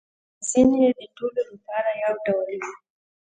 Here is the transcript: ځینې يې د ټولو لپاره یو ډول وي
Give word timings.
ځینې 0.49 0.77
يې 0.83 0.89
د 0.97 1.01
ټولو 1.17 1.41
لپاره 1.51 1.89
یو 2.03 2.13
ډول 2.25 2.47
وي 2.59 2.71